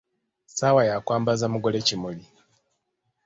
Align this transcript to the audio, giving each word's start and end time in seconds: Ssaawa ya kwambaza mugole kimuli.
Ssaawa 0.49 0.81
ya 0.89 0.95
kwambaza 1.05 1.45
mugole 1.53 1.79
kimuli. 1.87 2.25